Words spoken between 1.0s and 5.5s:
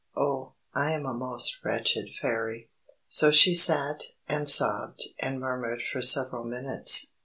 a most wretched Fairy!" So she sat, and sobbed, and